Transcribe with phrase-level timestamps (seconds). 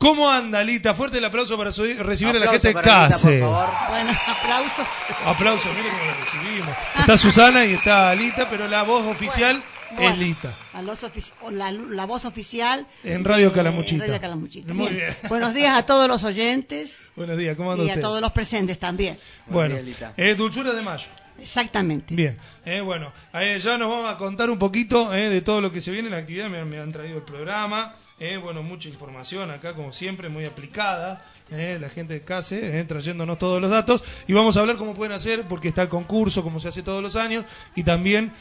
[0.00, 0.94] ¿Cómo anda, Lita?
[0.94, 3.38] Fuerte el aplauso para su- recibir a la gente de Lita, CASE.
[3.40, 3.68] por favor.
[3.90, 4.86] Bueno, aplausos.
[5.26, 6.76] Aplausos, mire cómo la recibimos.
[6.98, 9.62] Está Susana y está Lita, pero la voz oficial
[9.94, 10.54] Bueno, es Lita.
[10.72, 12.86] La, voz ofici- o la, la voz oficial.
[13.04, 13.96] En Radio Calamuchita.
[14.04, 14.72] en Radio Calamuchita.
[14.72, 15.14] Muy bien.
[15.28, 18.78] Buenos días a todos los oyentes Buenos días, ¿cómo anda y a todos los presentes
[18.78, 19.18] también.
[19.48, 20.14] Bueno, Buenos días, Lita.
[20.16, 21.06] eh, Dulzura de Mayo.
[21.38, 22.14] Exactamente.
[22.14, 25.70] Bien, eh, bueno, eh, ya nos vamos a contar un poquito eh, de todo lo
[25.72, 28.88] que se viene en la actividad, me, me han traído el programa, eh, bueno, mucha
[28.88, 33.70] información acá como siempre, muy aplicada, eh, la gente de CASE, eh, trayéndonos todos los
[33.70, 36.82] datos, y vamos a hablar cómo pueden hacer, porque está el concurso, como se hace
[36.82, 38.32] todos los años, y también,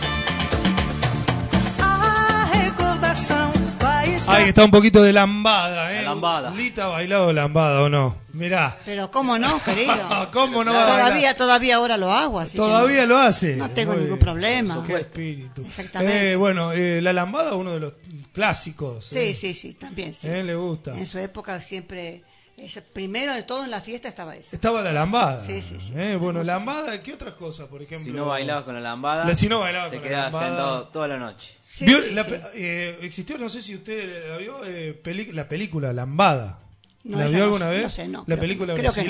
[1.81, 4.37] A recordação vai estar.
[4.37, 5.97] Ahí está un poquito de lambada, ¿eh?
[6.03, 6.51] La lambada.
[6.51, 8.17] Lita ha bailado lambada, ¿o no?
[8.33, 8.79] Mirá.
[8.85, 9.93] Pero cómo no, querido.
[10.33, 11.35] ¿Cómo no va a todavía, bailar?
[11.37, 12.41] todavía ahora lo hago.
[12.41, 13.57] Así que Todavía no, lo hace.
[13.57, 14.83] No tengo Muy ningún problema.
[14.87, 15.63] Qué espíritu.
[15.67, 16.33] Exactamente.
[16.33, 17.93] Eh, bueno, eh, la lambada uno de los
[18.33, 19.07] clásicos.
[19.07, 19.35] Sí, ¿eh?
[19.35, 20.15] sí, sí, también.
[20.15, 20.29] Sí.
[20.29, 20.97] Eh, le gusta.
[20.97, 22.23] En su época siempre,
[22.57, 24.51] ese- primero de todo en la fiesta estaba eso.
[24.55, 25.45] Estaba la lambada.
[25.45, 25.93] Sí, sí, sí.
[25.97, 28.05] Eh, bueno, lambada, ¿qué otras cosas, por ejemplo?
[28.05, 30.47] Si no bailabas con la lambada, La- si no bailaba te con la quedas lambada.
[30.49, 31.55] sentado toda la noche.
[31.61, 32.35] Sí, Vio- sí, la sí.
[32.55, 36.59] eh, existió, no sé si usted la vio, eh, peli- la película Lambada.
[37.05, 37.83] No, ¿La vio no alguna sé, vez?
[37.85, 39.07] no sé, no, la creo película no, creo que no.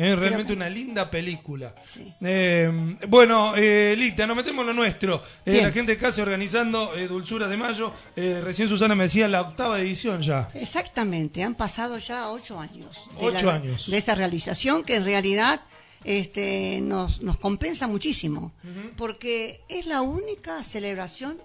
[0.00, 1.74] Eh, realmente una linda película.
[1.92, 2.12] Sí.
[2.22, 5.22] Eh, bueno, eh, Lita, nos metemos en lo nuestro.
[5.44, 7.92] Eh, la gente de casa organizando eh, Dulzura de Mayo.
[8.16, 10.48] Eh, recién Susana me decía la octava edición ya.
[10.54, 12.96] Exactamente, han pasado ya ocho años.
[13.20, 13.90] de Ocho la- años.
[13.90, 15.60] De esta realización que en realidad
[16.04, 18.52] este, nos, nos compensa muchísimo,
[18.96, 21.36] porque es la única celebración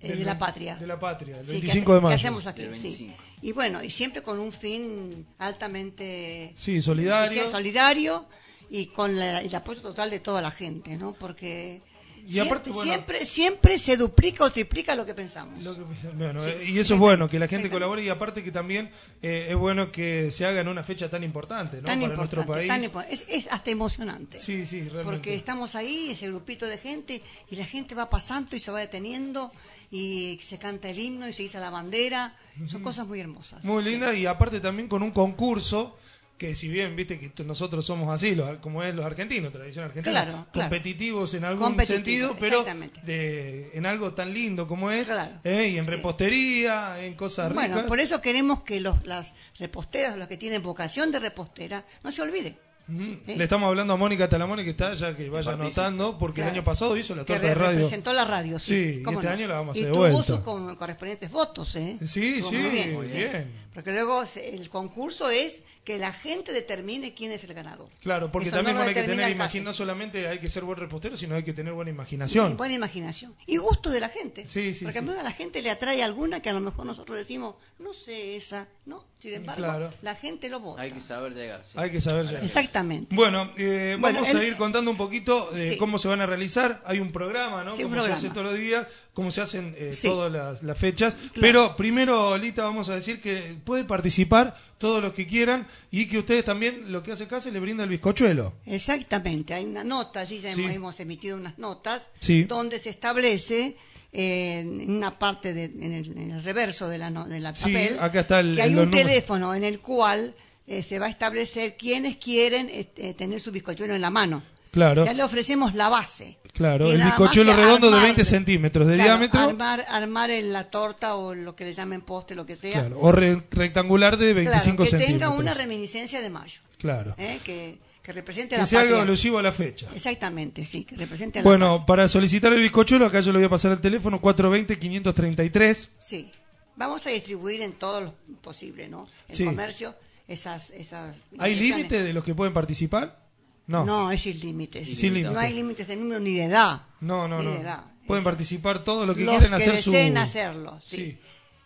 [0.00, 0.76] eh, Del de la patria.
[0.76, 2.08] de la patria, el Sí, 25 que hace- de mayo.
[2.08, 2.68] Que hacemos aquí, sí.
[2.68, 3.14] 25.
[3.42, 7.44] Y bueno, y siempre con un fin altamente Sí, solidario.
[7.44, 8.26] sí, solidario
[8.70, 11.12] y con la- el apoyo total de toda la gente, ¿no?
[11.12, 11.80] Porque
[12.26, 15.62] Y siempre, aparte, bueno- siempre, siempre se duplica o triplica lo que pensamos.
[15.62, 15.82] Lo que-
[16.14, 18.90] bueno, Sí, eh, y eso es bueno, que la gente colabore y aparte que también
[19.22, 21.84] eh, es bueno que se haga en una fecha tan importante ¿no?
[21.84, 22.68] tan para importante, nuestro país.
[22.68, 24.40] tan impo- es, es hasta emocionante.
[24.40, 25.04] Sí, sí, realmente.
[25.04, 28.80] Porque estamos ahí, ese grupito de gente, y la gente va pasando y se va
[28.80, 29.52] deteniendo,
[29.90, 32.36] y se canta el himno y se iza la bandera.
[32.68, 33.62] Son cosas muy hermosas.
[33.64, 35.98] Muy linda y aparte también con un concurso
[36.38, 40.12] que si bien viste que nosotros somos así, los, como es los argentinos, tradición argentina,
[40.22, 40.68] Claro, claro.
[40.68, 42.62] competitivos en algún sentido, pero
[43.04, 45.40] de, en algo tan lindo como es, Claro.
[45.44, 45.68] ¿eh?
[45.68, 45.90] y en Sí.
[45.92, 47.88] repostería, en cosas Bueno, ricas.
[47.88, 52.20] por eso queremos que los, las reposteras, los que tienen vocación de repostera, no se
[52.20, 52.58] olviden.
[52.88, 53.34] ¿Eh?
[53.36, 56.56] Le estamos hablando a Mónica Talamone que está ya que vaya anotando, porque el Claro.
[56.58, 57.78] año pasado hizo la Que torta de re- radio.
[57.78, 58.66] representó la radio, sí.
[58.66, 59.30] Sí, y este no.
[59.30, 60.26] año la vamos a y hacer de tuvo vuelta.
[60.36, 61.98] sus con- correspondientes votos, ¿eh?
[62.06, 63.16] Sí, Estuvo sí, muy muy sí.
[63.18, 63.65] bien.
[63.76, 67.90] Porque luego se- el concurso es que la gente determine quién es el ganador.
[68.02, 70.78] Claro, porque Eso también no hay que tener imaginación, no solamente hay que ser buen
[70.78, 72.56] repostero, sino hay que tener buena imaginación.
[72.56, 73.36] Buena imaginación.
[73.46, 74.46] Y gusto de la gente.
[74.48, 75.08] Sí, sí, Porque sí.
[75.10, 78.66] a la gente le atrae alguna que a lo mejor nosotros decimos, no sé esa,
[78.86, 79.04] ¿no?
[79.18, 79.90] Sin embargo, Claro.
[80.02, 80.80] la gente lo vota.
[80.82, 81.64] Hay que saber llegar.
[81.64, 81.72] sí.
[81.78, 82.38] Hay que saber ya.
[82.40, 83.14] Exactamente.
[83.14, 85.76] Bueno, eh, Bueno, vamos el- a ir contando un poquito de Sí.
[85.76, 86.82] cómo se van a realizar.
[86.86, 87.70] Hay un programa, ¿no?
[87.72, 88.86] Sí, un como se hace todos los días,
[89.16, 90.06] cómo se hacen eh, Sí.
[90.06, 91.16] todas las, las fechas.
[91.40, 96.18] Pero primero, Lita, vamos a decir que puede participar todos los que quieran y que
[96.18, 98.52] ustedes también, lo que hace Casa, le brinda el bizcochuelo.
[98.66, 99.54] Exactamente.
[99.54, 100.60] Hay una nota, allí ya Sí.
[100.60, 102.44] hemos, hemos emitido unas notas, Sí.
[102.44, 103.76] donde se establece
[104.12, 107.64] eh, en una parte, de- en, el, en el reverso de la, de la Sí,
[107.72, 109.06] papel, acá está el- que hay un números.
[109.06, 110.34] teléfono en el cual
[110.66, 114.42] eh, se va a establecer quienes quieren este, tener su bizcochuelo en la mano.
[114.72, 115.04] Claro.
[115.06, 116.36] Ya le ofrecemos la base.
[116.56, 119.40] Claro, el bizcochuelo que redondo de armar- 20 centímetros de claro, diámetro.
[119.40, 122.72] Armar, armar en la torta o lo que le llamen poste, lo que sea.
[122.80, 125.38] Claro, o re- rectangular de Claro, 25 que tenga centímetros.
[125.38, 126.60] una reminiscencia de mayo.
[126.78, 127.14] Claro.
[127.18, 127.40] ¿eh?
[127.44, 129.02] Que, que represente Que la sea algo patria.
[129.02, 129.86] alusivo a la fecha.
[129.94, 131.86] Exactamente, sí, que represente a la Bueno, patria.
[131.86, 135.88] para solicitar el bizcochuelo, acá yo le voy a pasar el teléfono 420-533.
[135.98, 136.30] Sí.
[136.76, 139.06] Vamos a distribuir en todo lo posible, ¿no?
[139.28, 139.44] El Sí.
[139.44, 139.94] comercio,
[140.28, 140.70] esas...
[140.70, 143.25] esas ¿Hay límite de los que pueden participar?
[143.66, 143.84] No.
[143.84, 144.98] No, es sin límites.
[144.98, 145.22] Sin.
[145.22, 146.82] No hay límites de número ni de edad.
[147.00, 147.50] No, no, Ni no.
[147.52, 147.84] de edad.
[148.06, 149.90] Pueden participar todos los que los quieren que hacer su...
[149.90, 150.96] deseen hacerlo, sí.
[150.96, 151.18] Sí.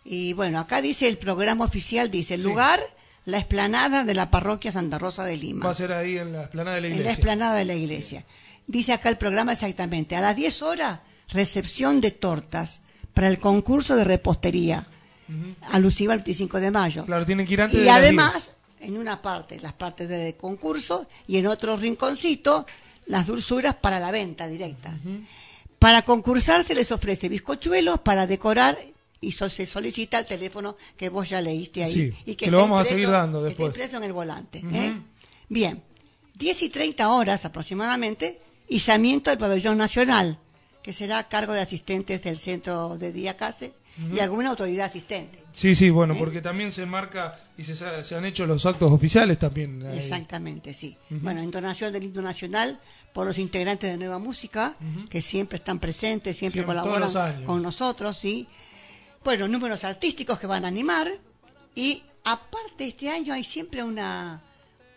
[0.05, 2.47] Y bueno, acá dice el programa oficial, dice, el Sí.
[2.49, 2.81] lugar,
[3.27, 5.67] la explanada de la parroquia Santa Rosa de Lima.
[5.67, 7.13] Va a ser ahí en la esplanada de la en la iglesia.
[7.13, 8.25] explanada de la iglesia.
[8.67, 12.81] Dice acá el programa exactamente, a las 10 horas, recepción de tortas
[13.13, 14.87] para el concurso de repostería,
[15.71, 17.05] alusiva al 25 de mayo.
[17.05, 20.37] Claro, tienen que ir antes y de las además, en una parte, las partes del
[20.37, 22.67] concurso, y en otro rinconcito,
[23.07, 24.93] las dulzuras para la venta directa.
[25.79, 28.79] Para concursar se les ofrece bizcochuelos para decorar
[29.21, 31.93] y so- se solicita el teléfono que vos ya leíste ahí.
[31.93, 33.69] Sí, y que lo vamos a seguir dando que después.
[33.69, 34.63] Está impreso en el volante.
[34.73, 34.95] ¿eh?
[35.49, 35.83] Bien,
[36.35, 40.39] 10 y 30 horas aproximadamente, izamiento del pabellón nacional,
[40.83, 43.73] que será a cargo de asistentes del centro de día CASE
[44.15, 45.45] y alguna autoridad asistente.
[45.53, 46.17] Sí, sí, bueno, ¿Eh?
[46.19, 47.75] porque también se marca y se,
[48.05, 49.85] se han hecho los actos oficiales también.
[49.87, 49.99] ahí.
[49.99, 50.97] Exactamente, sí.
[51.11, 52.81] Bueno, entonación del himno nacional
[53.13, 54.75] por los integrantes de Nueva Música,
[55.09, 58.47] que siempre están presentes, siempre colaboran con nosotros, sí.
[59.25, 61.11] Bueno, números artísticos que van a animar
[61.75, 64.41] y aparte este año hay siempre una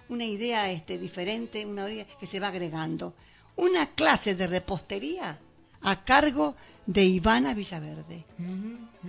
[0.09, 3.13] una idea este diferente, una idea que se va agregando.
[3.55, 5.39] Una clase de repostería
[5.81, 6.55] a cargo
[6.85, 8.25] de Ivana Villaverde.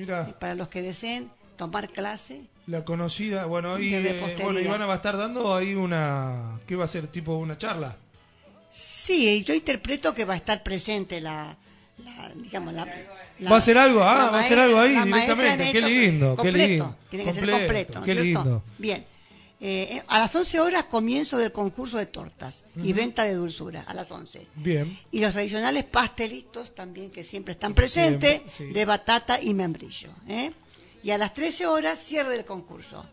[0.05, 4.95] Mira, Para los que deseen tomar clase, la conocida, bueno, ahí, eh, bueno, Ivana va
[4.95, 7.07] a estar dando ahí una, ¿qué va a ser?
[7.09, 7.97] Tipo una charla.
[8.69, 11.57] Sí, yo interpreto que va a estar presente la,
[12.05, 12.87] la, digamos, la,
[13.39, 14.03] la- ¿Va a hacer algo?
[14.03, 15.65] Ah, va a hacer algo ahí directamente.
[15.67, 16.97] en Qué lindo, qué completo, lindo.
[17.11, 18.01] Tiene que ser Completo, completo.
[18.01, 18.63] ¿no qué lindo.
[18.79, 19.05] Bien.
[19.61, 23.95] Eh, a las 11 horas comienzo del concurso de tortas y venta de dulzura, a
[23.95, 24.47] las 11.
[24.57, 24.99] Bien.
[25.11, 28.67] Y los tradicionales pastelitos también que siempre están presentes, sí.
[28.67, 30.11] de batata y membrillo.
[30.29, 30.53] ¿eh?
[31.03, 33.07] Y a las 13 horas cierre del concurso.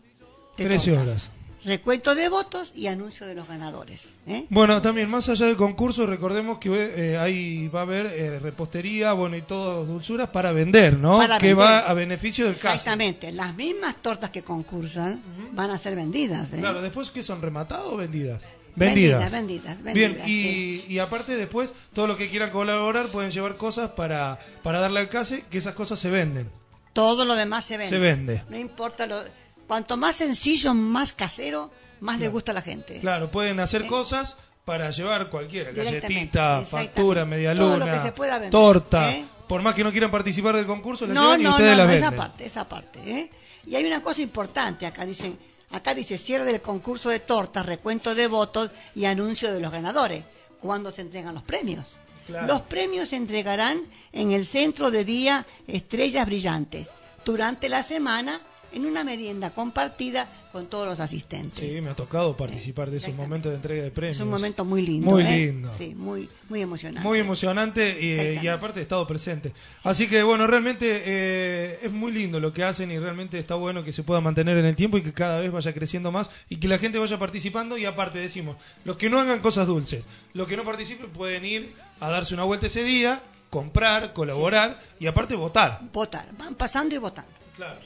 [0.56, 1.08] de 13 tortas.
[1.08, 1.30] horas.
[1.64, 4.14] Recuento de votos y anuncio de los ganadores.
[4.26, 4.46] ¿eh?
[4.50, 9.12] Bueno, también más allá del concurso, recordemos que eh, ahí va a haber eh, repostería,
[9.12, 11.18] bueno, y todo dulzuras para vender, ¿no?
[11.18, 11.64] Para que vender.
[11.64, 12.68] va a beneficio del caso.
[12.74, 15.20] Exactamente, las mismas tortas que concursan
[15.52, 16.52] van a ser vendidas.
[16.52, 16.58] ¿eh?
[16.58, 18.40] Claro, después que son rematadas o vendidas.
[18.74, 19.76] Vendidas, Vendidas.
[19.82, 23.90] vendidas, Bien, vendidas, y, y aparte después, todo lo que quieran colaborar pueden llevar cosas
[23.90, 26.48] para, para darle al case, que esas cosas se venden.
[26.94, 27.90] Todo lo demás se vende.
[27.96, 28.42] Se vende.
[28.48, 29.22] No importa lo.
[29.66, 31.70] Cuanto más sencillo, más casero,
[32.00, 32.98] más le gusta a la gente.
[33.00, 38.12] Claro, pueden hacer cosas para llevar cualquiera, galletita, factura, media Todo luna, lo que se
[38.12, 39.12] pueda vender, torta.
[39.12, 39.24] ¿eh?
[39.48, 41.82] Por más que no quieran participar del concurso, las No, llevan y no, ustedes no,
[41.82, 42.08] no, venden.
[42.08, 42.98] esa parte, esa parte.
[43.04, 43.30] ¿eh?
[43.66, 45.38] Y hay una cosa importante acá, dicen,
[45.70, 50.22] acá dice cierre del concurso de tortas, recuento de votos y anuncio de los ganadores.
[50.60, 51.98] ¿Cuándo se entregan los premios?
[52.26, 52.46] Claro.
[52.46, 53.80] Los premios se entregarán
[54.12, 56.88] en el centro de día Estrellas Brillantes
[57.24, 58.40] durante la semana
[58.72, 61.66] en una merienda compartida con todos los asistentes.
[61.66, 64.16] Sí, me ha tocado participar de esos momentos de entrega de premios.
[64.16, 65.10] Es un momento muy lindo.
[65.10, 65.46] Muy ¿eh?
[65.46, 65.72] lindo.
[65.74, 67.08] Sí, muy, muy emocionante.
[67.08, 68.44] Muy emocionante y, Exactamente.
[68.44, 69.52] y aparte he estado presente.
[69.82, 73.82] Así que bueno, realmente eh, es muy lindo lo que hacen y realmente está bueno
[73.82, 76.56] que se pueda mantener en el tiempo y que cada vez vaya creciendo más y
[76.56, 80.46] que la gente vaya participando y aparte decimos, los que no hagan cosas dulces, los
[80.46, 85.34] que no participen pueden ir a darse una vuelta ese día, comprar, colaborar y aparte
[85.34, 85.80] votar.
[85.92, 87.32] votar, van pasando y votando.
[87.56, 87.78] Claro.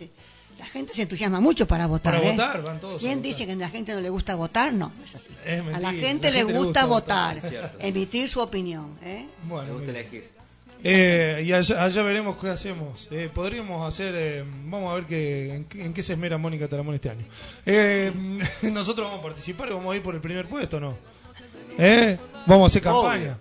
[0.58, 2.14] La gente se entusiasma mucho para votar.
[2.14, 2.30] Para ¿eh?
[2.30, 3.22] votar, van todos ¿Quién votar.
[3.30, 4.72] dice que a la gente no le gusta votar?
[4.72, 5.28] No, no es así.
[5.44, 7.38] Es a la gente, le, gusta votar,
[7.78, 8.96] emitir su opinión.
[9.04, 9.26] ¿eh?
[9.44, 9.96] Bueno, gusta muy bien.
[9.96, 10.36] elegir.
[10.84, 13.08] Eh, y allá, allá veremos qué hacemos.
[13.10, 16.68] Eh, podríamos hacer, eh, vamos a ver qué, en, qué- en qué se esmera Mónica
[16.68, 17.24] Taramón este año.
[17.64, 18.12] Eh,
[18.62, 20.96] nosotros vamos a participar y vamos a ir por el primer puesto, ¿no?
[21.78, 22.16] ¿Eh?
[22.46, 23.36] Vamos a hacer campaña.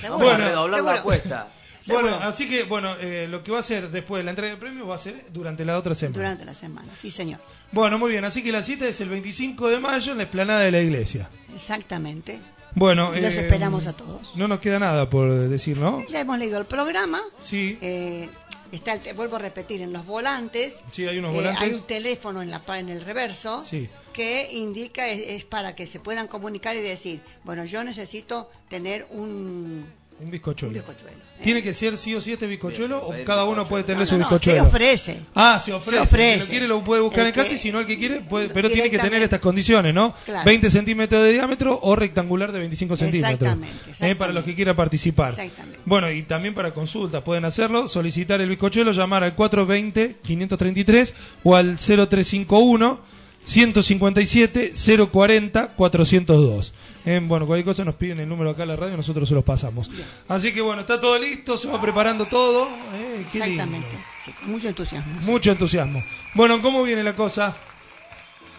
[0.00, 0.18] Seguro.
[0.24, 1.48] Bueno, a redoblar la apuesta.
[1.86, 4.60] Bueno, así que, bueno, eh, lo que va a ser después de la entrega de
[4.60, 6.16] premios va a ser durante la otra semana.
[6.16, 7.40] Durante la semana, sí señor.
[7.72, 10.60] Bueno, muy bien, así que la cita es el 25 de mayo en la explanada
[10.60, 11.28] de la iglesia.
[11.54, 12.38] Exactamente.
[12.76, 14.34] Bueno, Y los eh, esperamos a todos.
[14.36, 16.02] No nos queda nada por decir, ¿no?
[16.08, 17.20] Ya hemos leído el programa.
[17.40, 17.78] Sí.
[17.80, 18.28] Eh,
[18.72, 20.80] está el te- vuelvo a repetir, en los volantes.
[20.90, 21.62] Sí, hay unos eh, volantes.
[21.62, 23.88] hay un teléfono en, la, en el reverso Sí.
[24.12, 29.06] que indica, es, es para que se puedan comunicar y decir, bueno, yo necesito tener
[29.10, 29.86] un,
[30.20, 30.68] Un bizcochuelo.
[30.72, 31.10] Un bizcochuelo.
[31.10, 31.42] ¿eh?
[31.42, 33.68] ¿Tiene que ser sí o sí este bizcochuelo Bien, o cada uno bizcochuelo.
[33.68, 34.62] puede tener No, su no, no, se bizcochuelo?
[34.68, 35.20] ofrece.
[35.34, 35.96] Ah, se ofrece.
[35.98, 36.34] Se ofrece.
[36.40, 38.20] Si lo quiere lo puede buscar El en casa y si no el que quiere,
[38.20, 40.14] puede- pero tiene que tener estas condiciones, ¿no?
[40.24, 40.44] Claro.
[40.46, 43.32] 20 centímetros de diámetro o rectangular de 25 centímetros.
[43.34, 44.16] Exactamente, Eh, exactamente.
[44.18, 45.30] para los que quieran participar.
[45.30, 45.80] Exactamente.
[45.84, 51.76] Bueno, y también para consultas pueden hacerlo, solicitar el bizcochuelo, llamar al 420-533 o al
[51.78, 53.00] 0351
[53.42, 54.72] 157
[55.10, 56.72] 040 402.
[57.06, 59.44] Eh, bueno, cualquier cosa nos piden el número acá a la radio, nosotros se los
[59.44, 59.90] pasamos.
[60.28, 62.66] Así que bueno, está todo listo, se va preparando todo.
[62.94, 63.62] Eh, qué lindo.
[63.62, 63.98] Exactamente.
[64.24, 65.20] Sí, con mucho entusiasmo.
[65.20, 66.02] Mucho entusiasmo.
[66.34, 67.54] Bueno, ¿cómo viene la cosa?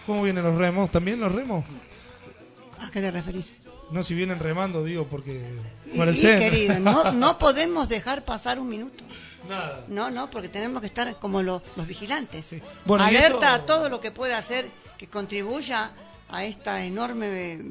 [0.06, 0.90] ¿Cómo vienen los remos?
[0.92, 1.64] ¿También los remos?
[2.80, 3.54] ¿A qué te referís?
[3.90, 5.44] No, si vienen remando, digo, porque...
[6.14, 6.38] Centro.
[6.38, 9.02] querido, no, no podemos dejar pasar un minuto.
[9.48, 9.84] Nada.
[9.88, 12.54] No, no, porque tenemos que estar como lo- los vigilantes.
[12.84, 14.66] Bueno, Alerta esto- a todo lo que pueda hacer
[14.98, 15.90] que contribuya
[16.28, 17.62] a esta enorme eh,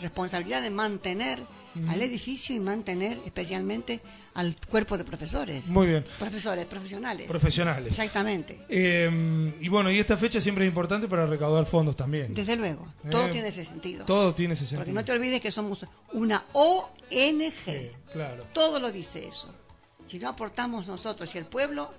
[0.00, 1.40] responsabilidad de mantener
[1.88, 4.00] al edificio y mantener especialmente
[4.34, 5.66] al cuerpo de profesores.
[5.68, 6.04] Muy bien.
[6.18, 7.26] Profesores, profesionales.
[7.26, 7.88] Profesionales.
[7.90, 8.60] Exactamente.
[8.68, 12.34] Eh, y bueno, y esta fecha siempre es importante para recaudar fondos también.
[12.34, 12.92] Desde luego.
[13.10, 14.04] Todo Eh, tiene ese sentido.
[14.04, 14.94] Todo tiene ese Porque sentido.
[14.94, 17.52] no te olvides que somos una ONG.
[17.64, 18.44] Sí, claro.
[18.52, 19.54] Todo lo dice eso.
[20.06, 21.92] Si no aportamos nosotros y el pueblo,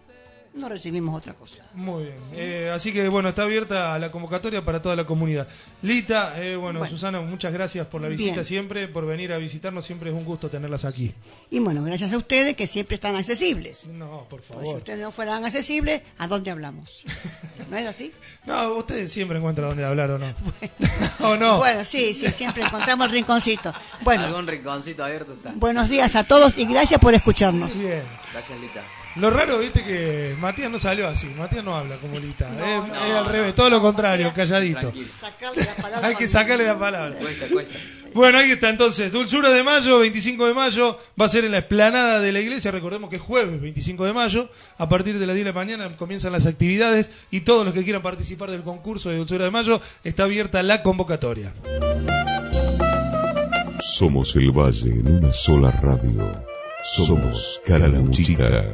[0.54, 1.66] no recibimos otra cosa.
[1.74, 2.18] Muy bien.
[2.34, 5.48] Eh, así que bueno, está abierta la convocatoria para toda la comunidad.
[5.82, 6.94] Lita, eh, bueno, Bueno.
[6.96, 8.46] Susana, muchas gracias por la visita Bien.
[8.46, 9.84] siempre, por venir a visitarnos.
[9.86, 11.12] Siempre es un gusto tenerlas aquí.
[11.50, 13.86] Y bueno, gracias a ustedes que siempre están accesibles.
[13.88, 14.76] No, por Porque si favor.
[14.78, 17.04] ustedes no fueran accesibles, ¿a dónde hablamos?
[17.70, 18.14] ¿No es así?
[18.46, 20.34] No, ustedes siempre encuentran dónde hablar o no.
[21.20, 21.58] ¿O no?
[21.58, 23.74] Bueno, sí, sí, siempre encontramos el rinconcito.
[24.02, 25.52] Bueno, Algún rinconcito abierto está.
[25.56, 27.76] buenos días a todos y gracias por escucharnos.
[27.78, 28.04] Bien.
[28.32, 28.82] Gracias, Lita.
[29.16, 31.28] Lo raro, viste, que Matías no salió así.
[31.38, 32.50] Matías no habla como Lita.
[32.50, 33.32] No, es, no, es no, al no.
[33.32, 34.92] revés, todo lo contrario, calladito.
[35.20, 37.16] Sacarle la palabra Hay que sacarle la palabra.
[37.20, 37.80] Cuesta, cuesta.
[38.14, 39.12] Bueno, ahí está entonces.
[39.12, 41.00] Dulzura de mayo, 25 de mayo.
[41.20, 42.72] Va a ser en la explanada de la iglesia.
[42.72, 44.50] Recordemos que es jueves 25 de mayo.
[44.78, 47.12] A partir de las 10 de la mañana comienzan las actividades.
[47.30, 50.82] Y todos los que quieran participar del concurso de Dulzura de mayo, está abierta la
[50.84, 51.54] convocatoria.
[53.80, 56.32] Somos el Valle en una sola radio.
[56.84, 58.66] Somos Calamuchita.